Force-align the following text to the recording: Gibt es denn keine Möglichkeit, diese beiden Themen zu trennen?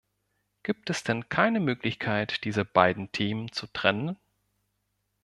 Gibt 0.63 0.89
es 0.89 1.03
denn 1.03 1.29
keine 1.29 1.59
Möglichkeit, 1.59 2.43
diese 2.43 2.65
beiden 2.65 3.11
Themen 3.11 3.51
zu 3.51 3.67
trennen? 3.67 4.17